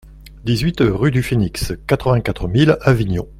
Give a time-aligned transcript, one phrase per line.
[0.45, 3.27] dix-huit rue du Phénix, quatre-vingt-quatre mille Avignon